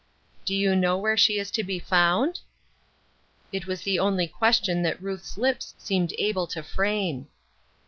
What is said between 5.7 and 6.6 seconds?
seemed able